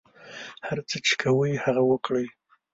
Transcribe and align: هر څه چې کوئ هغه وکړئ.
هر 0.67 0.77
څه 0.89 0.97
چې 1.05 1.13
کوئ 1.21 1.53
هغه 1.65 1.83
وکړئ. 1.91 2.27